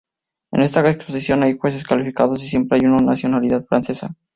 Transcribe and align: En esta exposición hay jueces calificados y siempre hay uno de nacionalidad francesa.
En 0.51 0.61
esta 0.63 0.89
exposición 0.89 1.43
hay 1.43 1.59
jueces 1.59 1.83
calificados 1.83 2.43
y 2.43 2.47
siempre 2.49 2.79
hay 2.79 2.87
uno 2.87 2.97
de 2.97 3.05
nacionalidad 3.05 3.63
francesa. 3.67 4.15